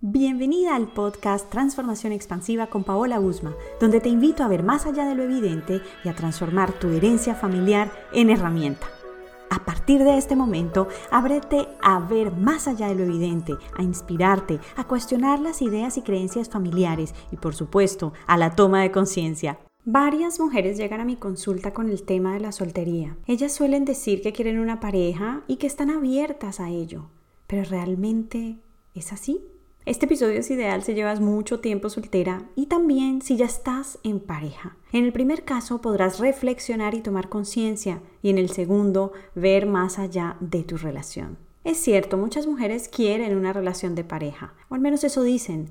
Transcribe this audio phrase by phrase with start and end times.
[0.00, 5.04] Bienvenida al podcast Transformación Expansiva con Paola Usma, donde te invito a ver más allá
[5.04, 8.86] de lo evidente y a transformar tu herencia familiar en herramienta.
[9.50, 14.60] A partir de este momento, ábrete a ver más allá de lo evidente, a inspirarte,
[14.76, 19.58] a cuestionar las ideas y creencias familiares y, por supuesto, a la toma de conciencia.
[19.84, 23.16] Varias mujeres llegan a mi consulta con el tema de la soltería.
[23.26, 27.06] Ellas suelen decir que quieren una pareja y que están abiertas a ello.
[27.48, 28.60] Pero ¿realmente
[28.94, 29.42] es así?
[29.88, 34.20] Este episodio es ideal si llevas mucho tiempo soltera y también si ya estás en
[34.20, 34.76] pareja.
[34.92, 39.98] En el primer caso podrás reflexionar y tomar conciencia y en el segundo ver más
[39.98, 41.38] allá de tu relación.
[41.64, 45.70] Es cierto, muchas mujeres quieren una relación de pareja, o al menos eso dicen,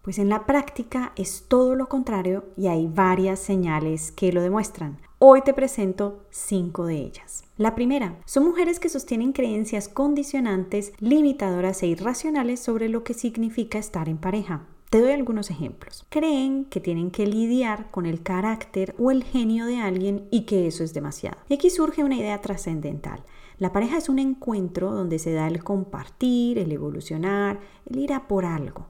[0.00, 4.98] pues en la práctica es todo lo contrario y hay varias señales que lo demuestran.
[5.18, 7.44] Hoy te presento cinco de ellas.
[7.56, 13.78] La primera, son mujeres que sostienen creencias condicionantes, limitadoras e irracionales sobre lo que significa
[13.78, 14.66] estar en pareja.
[14.90, 16.04] Te doy algunos ejemplos.
[16.10, 20.66] Creen que tienen que lidiar con el carácter o el genio de alguien y que
[20.66, 21.38] eso es demasiado.
[21.48, 23.24] Y aquí surge una idea trascendental.
[23.58, 28.28] La pareja es un encuentro donde se da el compartir, el evolucionar, el ir a
[28.28, 28.88] por algo.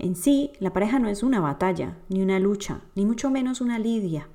[0.00, 3.78] En sí, la pareja no es una batalla, ni una lucha, ni mucho menos una
[3.78, 4.28] lidia.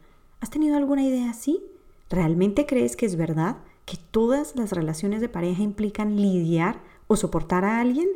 [0.44, 1.64] ¿Has tenido alguna idea así?
[2.10, 3.56] ¿Realmente crees que es verdad
[3.86, 8.10] que todas las relaciones de pareja implican lidiar o soportar a alguien?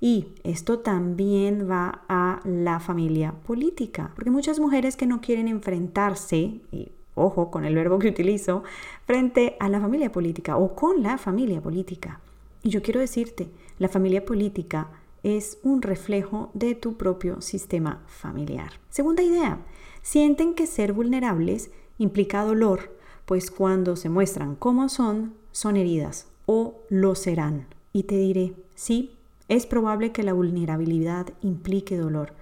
[0.00, 6.60] Y esto también va a la familia política, porque muchas mujeres que no quieren enfrentarse,
[6.72, 8.64] y ojo con el verbo que utilizo,
[9.06, 12.18] frente a la familia política o con la familia política.
[12.64, 14.88] Y yo quiero decirte, la familia política
[15.22, 18.72] es un reflejo de tu propio sistema familiar.
[18.90, 19.64] Segunda idea,
[20.02, 26.80] sienten que ser vulnerables implica dolor, pues cuando se muestran como son, son heridas o
[26.88, 27.66] lo serán.
[27.92, 29.16] Y te diré, sí,
[29.48, 32.34] es probable que la vulnerabilidad implique dolor,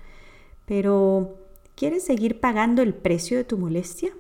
[0.67, 1.37] pero
[1.75, 4.13] ¿quieres seguir pagando el precio de tu molestia?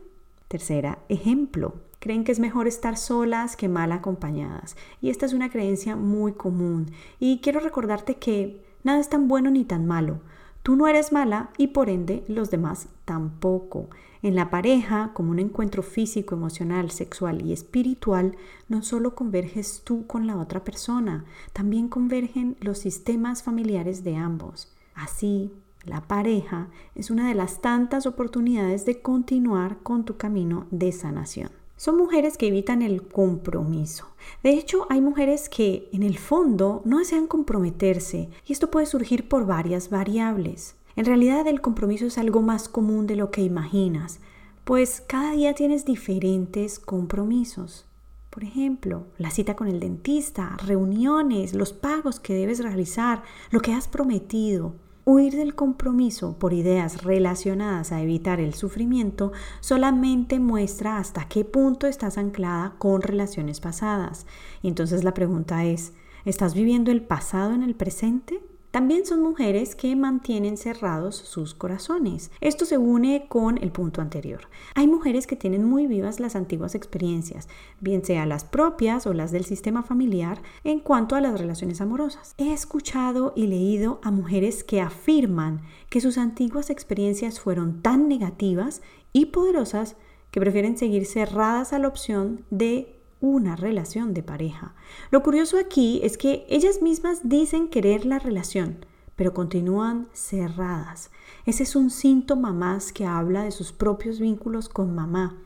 [0.48, 1.74] Tercera, ejemplo.
[2.06, 4.76] Creen que es mejor estar solas que mal acompañadas.
[5.00, 6.92] Y esta es una creencia muy común.
[7.18, 10.20] Y quiero recordarte que nada es tan bueno ni tan malo.
[10.62, 13.88] Tú no eres mala y por ende los demás tampoco.
[14.22, 18.36] En la pareja, como un encuentro físico, emocional, sexual y espiritual,
[18.68, 24.72] no solo converges tú con la otra persona, también convergen los sistemas familiares de ambos.
[24.94, 25.50] Así,
[25.84, 31.65] la pareja es una de las tantas oportunidades de continuar con tu camino de sanación.
[31.76, 34.06] Son mujeres que evitan el compromiso.
[34.42, 39.28] De hecho, hay mujeres que en el fondo no desean comprometerse y esto puede surgir
[39.28, 40.74] por varias variables.
[40.96, 44.20] En realidad el compromiso es algo más común de lo que imaginas,
[44.64, 47.84] pues cada día tienes diferentes compromisos.
[48.30, 53.72] Por ejemplo, la cita con el dentista, reuniones, los pagos que debes realizar, lo que
[53.72, 54.74] has prometido.
[55.08, 59.30] Huir del compromiso por ideas relacionadas a evitar el sufrimiento
[59.60, 64.26] solamente muestra hasta qué punto estás anclada con relaciones pasadas.
[64.62, 65.92] Y entonces la pregunta es,
[66.24, 68.42] ¿estás viviendo el pasado en el presente?
[68.76, 72.30] También son mujeres que mantienen cerrados sus corazones.
[72.42, 74.50] Esto se une con el punto anterior.
[74.74, 77.48] Hay mujeres que tienen muy vivas las antiguas experiencias,
[77.80, 82.34] bien sea las propias o las del sistema familiar, en cuanto a las relaciones amorosas.
[82.36, 88.82] He escuchado y leído a mujeres que afirman que sus antiguas experiencias fueron tan negativas
[89.14, 89.96] y poderosas
[90.30, 92.95] que prefieren seguir cerradas a la opción de
[93.26, 94.74] una relación de pareja.
[95.10, 98.84] Lo curioso aquí es que ellas mismas dicen querer la relación,
[99.16, 101.10] pero continúan cerradas.
[101.44, 105.36] Ese es un síntoma más que habla de sus propios vínculos con mamá,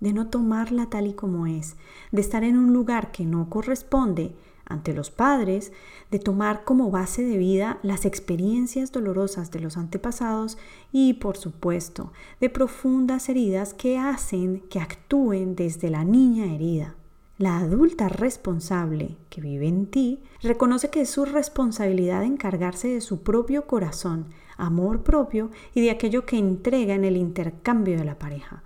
[0.00, 1.76] de no tomarla tal y como es,
[2.12, 4.34] de estar en un lugar que no corresponde
[4.66, 5.72] ante los padres,
[6.10, 10.58] de tomar como base de vida las experiencias dolorosas de los antepasados
[10.92, 16.94] y, por supuesto, de profundas heridas que hacen que actúen desde la niña herida.
[17.36, 23.24] La adulta responsable que vive en ti reconoce que es su responsabilidad encargarse de su
[23.24, 24.26] propio corazón,
[24.56, 28.62] amor propio y de aquello que entrega en el intercambio de la pareja.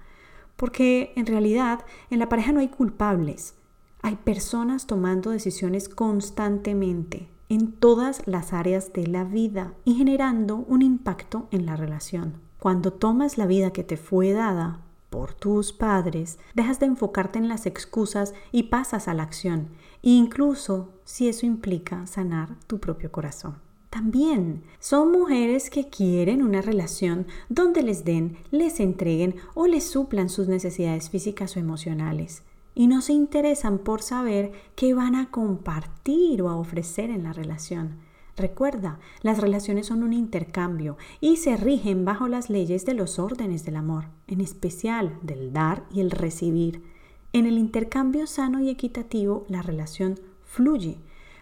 [0.57, 3.55] Porque en realidad en la pareja no hay culpables,
[4.03, 10.83] hay personas tomando decisiones constantemente en todas las áreas de la vida y generando un
[10.83, 12.35] impacto en la relación.
[12.59, 17.49] Cuando tomas la vida que te fue dada por tus padres, dejas de enfocarte en
[17.49, 19.69] las excusas y pasas a la acción,
[20.03, 23.57] incluso si eso implica sanar tu propio corazón.
[23.91, 30.29] También son mujeres que quieren una relación donde les den, les entreguen o les suplan
[30.29, 32.43] sus necesidades físicas o emocionales
[32.75, 37.33] y no se interesan por saber qué van a compartir o a ofrecer en la
[37.33, 37.97] relación.
[38.39, 43.65] Recuerda, las relaciones son un intercambio y se rigen bajo las leyes de los órdenes
[43.65, 46.85] del amor, en especial del dar y el recibir.
[47.33, 50.99] En el intercambio sano y equitativo, la relación fluye.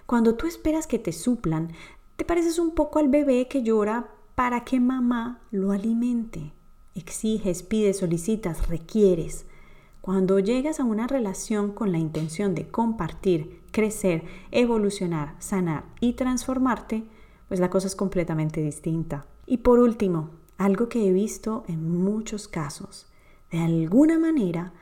[0.06, 1.70] Cuando tú esperas que te suplan,
[2.16, 6.54] te pareces un poco al bebé que llora para que mamá lo alimente.
[6.94, 9.44] Exiges, pides, solicitas, requieres.
[10.06, 14.22] Cuando llegas a una relación con la intención de compartir, crecer,
[14.52, 17.02] evolucionar, sanar y transformarte,
[17.48, 19.26] pues la cosa es completamente distinta.
[19.46, 23.08] Y por último, algo que he visto en muchos casos,
[23.50, 24.74] de alguna manera,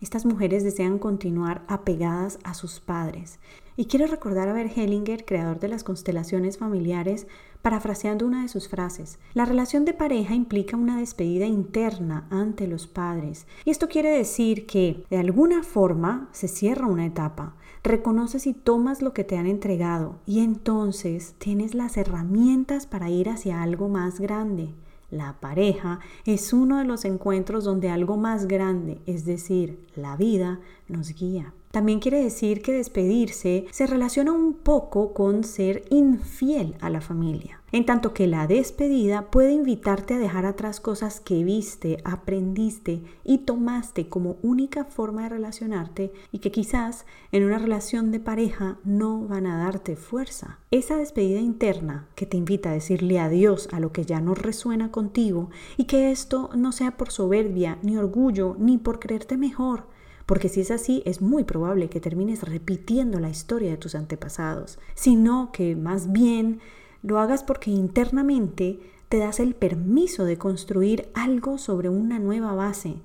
[0.00, 3.38] estas mujeres desean continuar apegadas a sus padres.
[3.76, 7.26] Y quiero recordar a Hellinger, creador de las constelaciones familiares,
[7.62, 9.18] parafraseando una de sus frases.
[9.32, 13.46] La relación de pareja implica una despedida interna ante los padres.
[13.64, 17.54] Y esto quiere decir que, de alguna forma, se cierra una etapa.
[17.82, 23.28] Reconoces y tomas lo que te han entregado y entonces tienes las herramientas para ir
[23.28, 24.74] hacia algo más grande.
[25.12, 30.58] La pareja es uno de los encuentros donde algo más grande, es decir, la vida,
[30.88, 31.52] nos guía.
[31.70, 37.61] También quiere decir que despedirse se relaciona un poco con ser infiel a la familia,
[37.72, 43.38] en tanto que la despedida puede invitarte a dejar atrás cosas que viste, aprendiste y
[43.38, 49.26] tomaste como única forma de relacionarte y que quizás en una relación de pareja no
[49.26, 50.58] van a darte fuerza.
[50.70, 54.90] Esa despedida interna que te invita a decirle adiós a lo que ya no resuena
[54.90, 59.86] contigo y que esto no sea por soberbia, ni orgullo, ni por creerte mejor,
[60.26, 64.78] porque si es así es muy probable que termines repitiendo la historia de tus antepasados,
[64.94, 66.60] sino que más bien
[67.02, 72.96] lo hagas porque internamente te das el permiso de construir algo sobre una nueva base,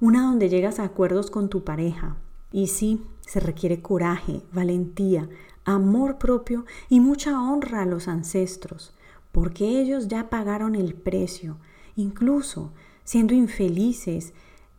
[0.00, 2.16] una donde llegas a acuerdos con tu pareja.
[2.52, 5.28] Y sí, se requiere coraje, valentía,
[5.64, 8.94] amor propio y mucha honra a los ancestros,
[9.32, 11.58] porque ellos ya pagaron el precio,
[11.96, 12.72] incluso
[13.04, 14.32] siendo infelices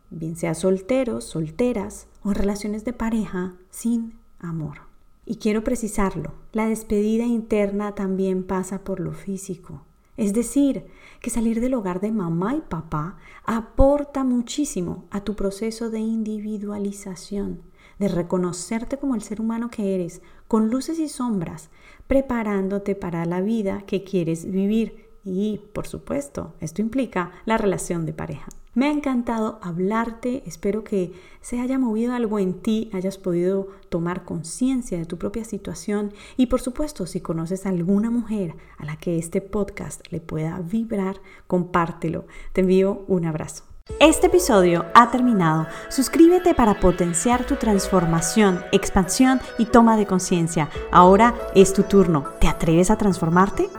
[0.09, 4.90] bien sea solteros, solteras o en relaciones de pareja sin amor.
[5.25, 9.83] Y quiero precisarlo, la despedida interna también pasa por lo físico.
[10.17, 10.85] Es decir,
[11.19, 17.61] que salir del hogar de mamá y papá aporta muchísimo a tu proceso de individualización,
[17.97, 21.69] de reconocerte como el ser humano que eres, con luces y sombras,
[22.07, 25.09] preparándote para la vida que quieres vivir.
[25.23, 28.47] Y, por supuesto, esto implica la relación de pareja.
[28.73, 34.23] Me ha encantado hablarte, espero que se haya movido algo en ti, hayas podido tomar
[34.23, 38.95] conciencia de tu propia situación y por supuesto si conoces a alguna mujer a la
[38.95, 42.25] que este podcast le pueda vibrar, compártelo.
[42.53, 43.65] Te envío un abrazo.
[43.99, 45.67] Este episodio ha terminado.
[45.89, 50.69] Suscríbete para potenciar tu transformación, expansión y toma de conciencia.
[50.91, 52.25] Ahora es tu turno.
[52.39, 53.69] ¿Te atreves a transformarte?